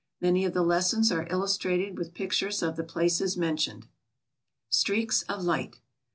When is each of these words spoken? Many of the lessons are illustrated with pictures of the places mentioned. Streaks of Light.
Many 0.19 0.45
of 0.45 0.55
the 0.55 0.63
lessons 0.63 1.11
are 1.11 1.27
illustrated 1.31 1.95
with 1.95 2.15
pictures 2.15 2.63
of 2.63 2.75
the 2.75 2.83
places 2.83 3.37
mentioned. 3.37 3.85
Streaks 4.67 5.21
of 5.29 5.43
Light. 5.43 5.75